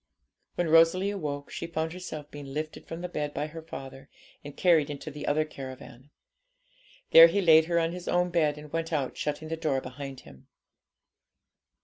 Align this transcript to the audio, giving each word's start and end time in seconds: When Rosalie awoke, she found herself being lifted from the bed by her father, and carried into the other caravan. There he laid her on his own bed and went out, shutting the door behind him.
When 0.55 0.67
Rosalie 0.67 1.11
awoke, 1.11 1.51
she 1.51 1.67
found 1.67 1.93
herself 1.93 2.31
being 2.31 2.47
lifted 2.55 2.87
from 2.87 3.01
the 3.01 3.07
bed 3.07 3.35
by 3.35 3.45
her 3.45 3.61
father, 3.61 4.09
and 4.43 4.57
carried 4.57 4.89
into 4.89 5.11
the 5.11 5.27
other 5.27 5.45
caravan. 5.45 6.09
There 7.11 7.27
he 7.27 7.39
laid 7.39 7.65
her 7.65 7.77
on 7.77 7.91
his 7.91 8.07
own 8.07 8.31
bed 8.31 8.57
and 8.57 8.73
went 8.73 8.91
out, 8.91 9.15
shutting 9.15 9.49
the 9.49 9.55
door 9.57 9.79
behind 9.79 10.21
him. 10.21 10.47